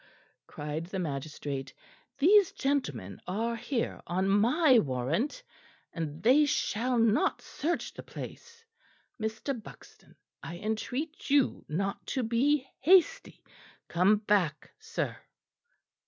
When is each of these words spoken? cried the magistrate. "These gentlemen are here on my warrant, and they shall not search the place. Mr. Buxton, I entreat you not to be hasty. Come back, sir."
cried 0.47 0.87
the 0.87 0.97
magistrate. 0.97 1.75
"These 2.17 2.53
gentlemen 2.53 3.21
are 3.27 3.55
here 3.55 4.01
on 4.07 4.27
my 4.27 4.79
warrant, 4.79 5.43
and 5.93 6.23
they 6.23 6.43
shall 6.45 6.97
not 6.97 7.39
search 7.39 7.93
the 7.93 8.01
place. 8.01 8.65
Mr. 9.21 9.53
Buxton, 9.61 10.15
I 10.41 10.57
entreat 10.57 11.29
you 11.29 11.65
not 11.69 12.03
to 12.17 12.23
be 12.23 12.67
hasty. 12.79 13.43
Come 13.89 14.15
back, 14.17 14.71
sir." 14.79 15.17